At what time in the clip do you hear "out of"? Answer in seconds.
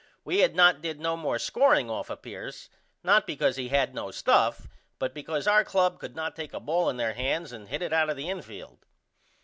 7.93-8.17